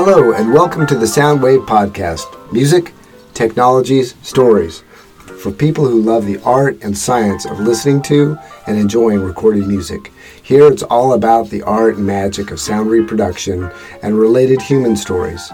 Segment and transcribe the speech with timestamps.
[0.00, 2.92] Hello, and welcome to the Soundwave Podcast music,
[3.34, 4.84] technologies, stories
[5.42, 8.38] for people who love the art and science of listening to
[8.68, 10.12] and enjoying recorded music.
[10.40, 15.50] Here it's all about the art and magic of sound reproduction and related human stories.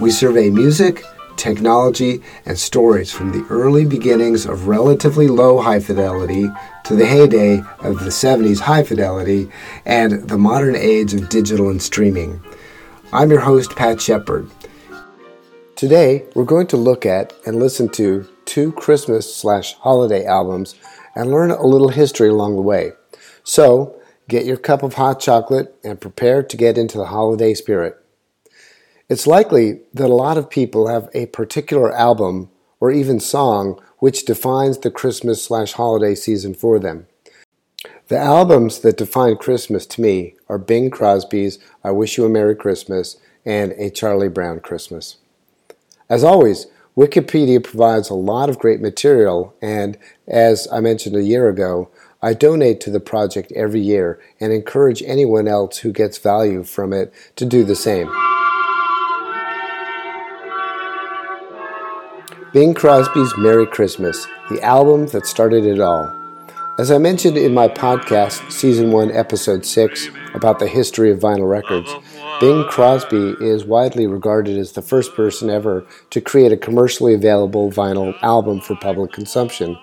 [0.00, 1.04] We survey music,
[1.36, 6.50] technology, and stories from the early beginnings of relatively low high fidelity
[6.82, 9.48] to the heyday of the 70s high fidelity
[9.86, 12.42] and the modern age of digital and streaming.
[13.14, 14.50] I'm your host, Pat Shepard.
[15.76, 20.74] Today, we're going to look at and listen to two Christmas slash holiday albums
[21.14, 22.90] and learn a little history along the way.
[23.44, 23.94] So,
[24.26, 27.94] get your cup of hot chocolate and prepare to get into the holiday spirit.
[29.08, 34.24] It's likely that a lot of people have a particular album or even song which
[34.24, 37.06] defines the Christmas slash holiday season for them.
[38.08, 42.54] The albums that define Christmas to me are Bing Crosby's I Wish You a Merry
[42.54, 45.16] Christmas and A Charlie Brown Christmas.
[46.08, 51.48] As always, Wikipedia provides a lot of great material, and as I mentioned a year
[51.48, 51.88] ago,
[52.22, 56.92] I donate to the project every year and encourage anyone else who gets value from
[56.92, 58.08] it to do the same.
[62.52, 66.23] Bing Crosby's Merry Christmas, the album that started it all.
[66.76, 71.48] As I mentioned in my podcast, Season 1, Episode 6, about the history of vinyl
[71.48, 71.88] records,
[72.40, 77.70] Bing Crosby is widely regarded as the first person ever to create a commercially available
[77.70, 79.78] vinyl album for public consumption.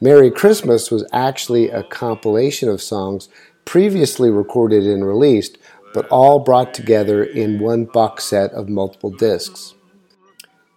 [0.00, 3.28] Merry Christmas was actually a compilation of songs
[3.64, 5.58] previously recorded and released,
[5.92, 9.74] but all brought together in one box set of multiple discs.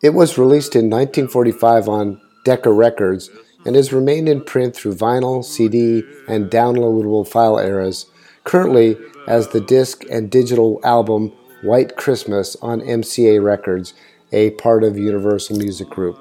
[0.01, 3.29] It was released in 1945 on Decca Records
[3.65, 8.05] and has remained in print through vinyl, CD, and downloadable file eras,
[8.43, 8.95] currently
[9.27, 11.31] as the disc and digital album
[11.63, 13.93] White Christmas on MCA Records,
[14.31, 16.19] a part of Universal Music Group.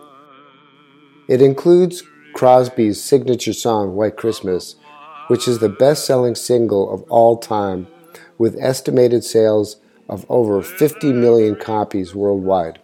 [1.28, 2.02] It includes
[2.34, 4.76] Crosby's signature song White Christmas,
[5.28, 7.86] which is the best selling single of all time,
[8.38, 9.76] with estimated sales
[10.08, 12.78] of over 50 million copies worldwide.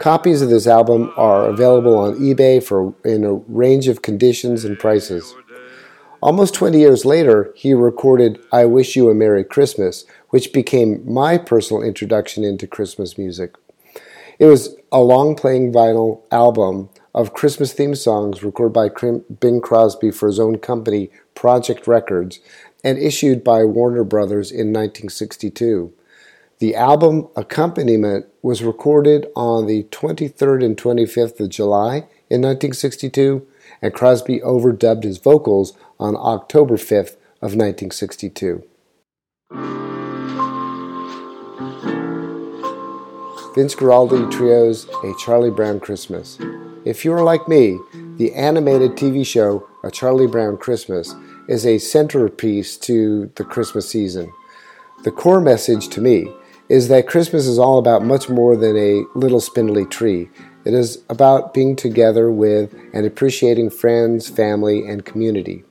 [0.00, 4.78] Copies of this album are available on eBay for in a range of conditions and
[4.78, 5.34] prices.
[6.22, 11.36] Almost 20 years later, he recorded I Wish You a Merry Christmas, which became my
[11.36, 13.56] personal introduction into Christmas music.
[14.38, 18.88] It was a long playing vinyl album of Christmas theme songs recorded by
[19.38, 22.40] Bing Crosby for his own company, Project Records,
[22.82, 25.92] and issued by Warner Brothers in 1962.
[26.60, 33.46] The album accompaniment was recorded on the 23rd and 25th of July in 1962,
[33.80, 38.62] and Crosby overdubbed his vocals on October 5th of 1962.
[43.54, 46.38] Vince Guaraldi Trio's A Charlie Brown Christmas.
[46.84, 47.78] If you're like me,
[48.18, 51.14] the animated TV show A Charlie Brown Christmas
[51.48, 54.30] is a centerpiece to the Christmas season.
[55.04, 56.30] The core message to me
[56.70, 60.30] is that Christmas is all about much more than a little spindly tree.
[60.64, 65.64] It is about being together with and appreciating friends, family, and community.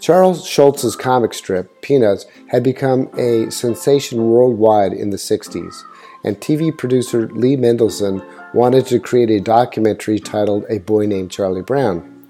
[0.00, 5.82] Charles Schulz's comic strip, Peanuts, had become a sensation worldwide in the 60s,
[6.22, 8.22] and TV producer Lee Mendelson
[8.52, 12.26] wanted to create a documentary titled A Boy Named Charlie Brown.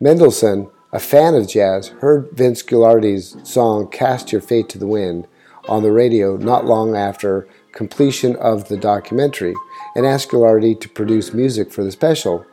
[0.00, 5.26] Mendelson, a fan of jazz, heard Vince Guaraldi's song Cast Your Fate to the Wind
[5.68, 9.54] on the radio not long after completion of the documentary
[9.94, 12.44] and asked Guaraldi to produce music for the special.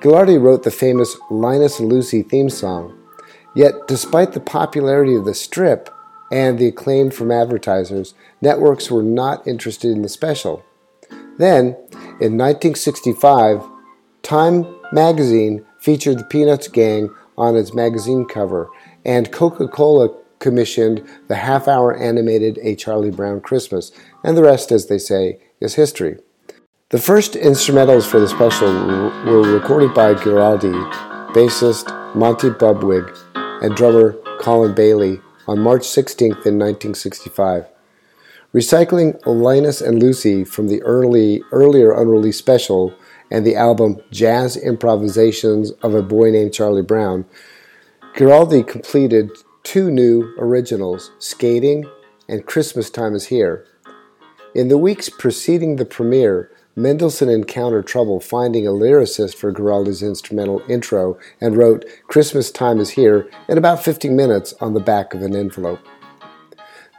[0.00, 2.98] Guaraldi wrote the famous Linus and Lucy theme song.
[3.54, 5.90] Yet, despite the popularity of the strip
[6.30, 10.64] and the acclaim from advertisers, networks were not interested in the special.
[11.38, 11.76] Then,
[12.20, 13.62] in 1965,
[14.22, 18.68] Time magazine featured the Peanuts gang on its magazine cover,
[19.04, 20.10] and Coca Cola
[20.42, 23.92] commissioned the half hour animated A Charlie Brown Christmas,
[24.22, 26.18] and the rest, as they say, is history.
[26.90, 28.70] The first instrumentals for the special
[29.24, 30.74] were recorded by Guaraldi,
[31.32, 33.08] bassist Monty Budwig,
[33.62, 37.66] and drummer Colin Bailey on March 16th in 1965.
[38.52, 42.92] Recycling Linus and Lucy from the early, earlier unreleased special
[43.30, 47.24] and the album Jazz Improvisations of a Boy Named Charlie Brown,
[48.14, 49.30] Guaraldi completed
[49.62, 51.84] two new originals, Skating
[52.28, 53.66] and Christmas Time is Here.
[54.54, 60.62] In the weeks preceding the premiere, Mendelson encountered trouble finding a lyricist for Guaraldi's instrumental
[60.68, 65.22] intro and wrote Christmas Time is Here in about 15 minutes on the back of
[65.22, 65.80] an envelope.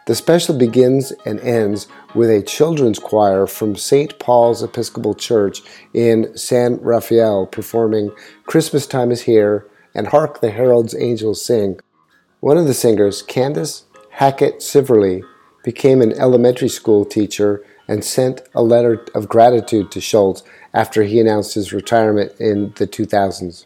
[0.06, 4.20] The special begins and ends with a children's choir from St.
[4.20, 5.62] Paul's Episcopal Church
[5.94, 8.12] in San Rafael performing
[8.46, 9.66] Christmas Time is Here
[9.96, 11.80] and Hark the Herald's Angels Sing.
[12.44, 15.24] One of the singers, Candace Hackett Shively,
[15.64, 20.44] became an elementary school teacher and sent a letter of gratitude to Schulz
[20.74, 23.66] after he announced his retirement in the 2000s.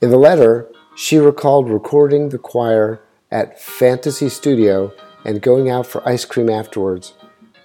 [0.00, 0.66] In the letter,
[0.96, 4.90] she recalled recording the choir at Fantasy Studio
[5.22, 7.12] and going out for ice cream afterwards,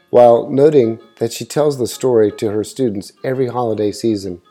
[0.09, 4.41] while noting that she tells the story to her students every holiday season.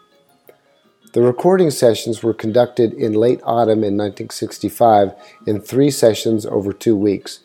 [1.13, 5.13] The recording sessions were conducted in late autumn in 1965
[5.47, 7.41] in three sessions over two weeks.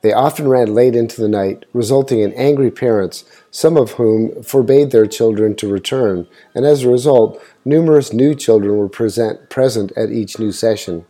[0.00, 4.90] They often ran late into the night, resulting in angry parents, some of whom forbade
[4.90, 10.10] their children to return, and as a result, numerous new children were present, present at
[10.10, 11.04] each new session.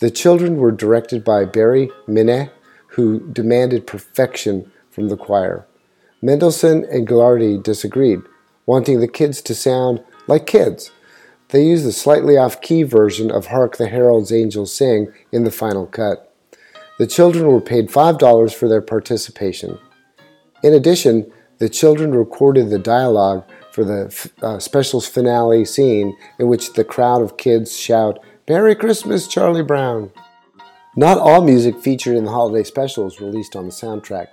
[0.00, 2.50] The children were directed by Barry Mineah,
[2.88, 5.64] who demanded perfection from the choir.
[6.20, 8.22] Mendelson and Guaraldi disagreed,
[8.66, 10.90] wanting the kids to sound like kids.
[11.48, 15.50] They used the slightly off key version of Hark the Herald's Angels Sing in the
[15.50, 16.32] final cut.
[16.98, 19.78] The children were paid $5 for their participation.
[20.62, 26.72] In addition, the children recorded the dialogue for the uh, specials finale scene in which
[26.72, 30.10] the crowd of kids shout, Merry Christmas, Charlie Brown!
[30.96, 34.28] Not all music featured in the holiday special was released on the soundtrack.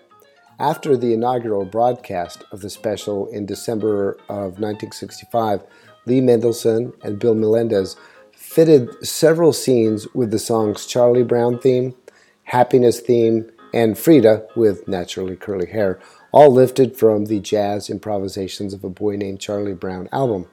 [0.59, 5.61] After the inaugural broadcast of the special in December of 1965,
[6.05, 7.95] Lee Mendelson and Bill Melendez
[8.31, 11.95] fitted several scenes with the song's Charlie Brown theme,
[12.43, 15.99] Happiness theme, and Frieda with naturally curly hair,
[16.31, 20.47] all lifted from the jazz improvisations of a boy named Charlie Brown album.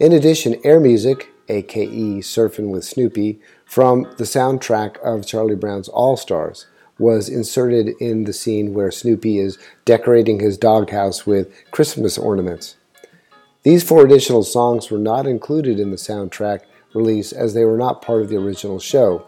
[0.00, 6.16] In addition, air music, aka Surfin' with Snoopy, from the soundtrack of Charlie Brown's All
[6.16, 6.66] Stars
[6.98, 12.76] was inserted in the scene where Snoopy is decorating his doghouse with Christmas ornaments.
[13.62, 16.62] These four additional songs were not included in the soundtrack
[16.94, 19.24] release as they were not part of the original show.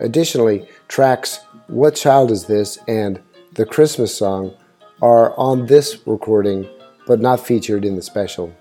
[0.00, 3.20] Additionally, tracks What Child Is This and
[3.54, 4.54] The Christmas Song
[5.00, 6.68] are on this recording
[7.06, 8.52] but not featured in the special.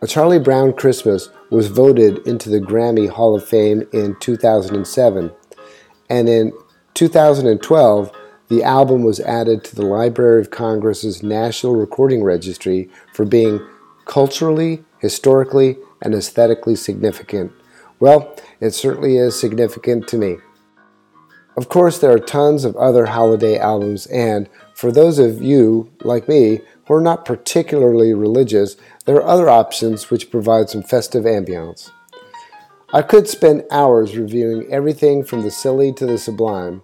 [0.00, 5.30] A Charlie Brown Christmas was voted into the Grammy Hall of Fame in 2007,
[6.08, 6.52] and in
[6.94, 8.12] 2012,
[8.48, 13.60] the album was added to the Library of Congress's National Recording Registry for being
[14.04, 17.52] culturally, historically, and aesthetically significant.
[18.00, 20.36] Well, it certainly is significant to me.
[21.56, 26.28] Of course, there are tons of other holiday albums, and for those of you, like
[26.28, 31.90] me, who are not particularly religious, there are other options which provide some festive ambiance.
[32.92, 36.82] I could spend hours reviewing everything from the silly to the sublime,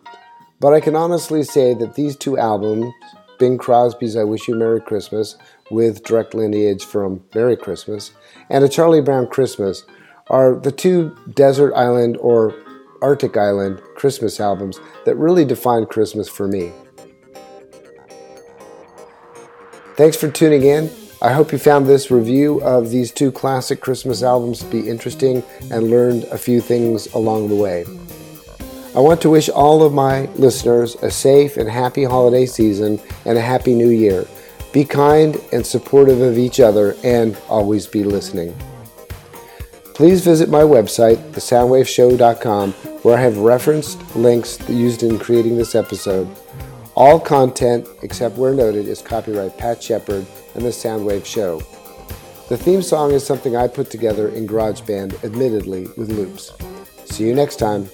[0.61, 2.93] but I can honestly say that these two albums,
[3.39, 5.37] Bing Crosby's I Wish You Merry Christmas,
[5.71, 8.13] with direct lineage from Merry Christmas,
[8.49, 9.85] and A Charlie Brown Christmas,
[10.29, 12.55] are the two desert island or
[13.03, 16.73] Arctic island Christmas albums that really define Christmas for me.
[19.97, 20.91] Thanks for tuning in.
[21.23, 25.43] I hope you found this review of these two classic Christmas albums to be interesting
[25.71, 27.85] and learned a few things along the way.
[28.97, 33.37] I want to wish all of my listeners a safe and happy holiday season and
[33.37, 34.27] a happy new year.
[34.73, 38.57] Be kind and supportive of each other and always be listening.
[39.95, 42.73] Please visit my website, thesoundwaveshow.com,
[43.03, 46.29] where I have referenced links used in creating this episode.
[46.95, 51.61] All content, except where noted, is copyright Pat Shepard and the Soundwave Show.
[52.49, 56.53] The theme song is something I put together in GarageBand, admittedly with loops.
[57.05, 57.89] See you next time.